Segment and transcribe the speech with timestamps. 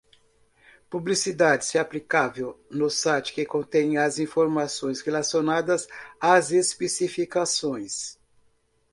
[0.89, 5.87] Publicidade: se aplicável, no site que contém as informações relacionadas
[6.19, 8.17] às especificações.